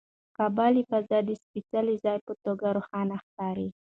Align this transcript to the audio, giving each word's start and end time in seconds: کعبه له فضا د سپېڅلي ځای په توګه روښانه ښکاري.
کعبه 0.35 0.67
له 0.75 0.81
فضا 0.89 1.19
د 1.25 1.29
سپېڅلي 1.41 1.95
ځای 2.05 2.17
په 2.27 2.33
توګه 2.43 2.65
روښانه 2.77 3.15
ښکاري. 3.25 3.67